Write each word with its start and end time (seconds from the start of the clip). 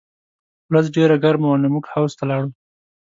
ورځ 0.71 0.85
ډېره 0.95 1.15
ګرمه 1.23 1.47
وه 1.49 1.57
نو 1.61 1.67
موږ 1.73 1.85
حوض 1.93 2.11
ته 2.19 2.23
لاړو 2.29 2.49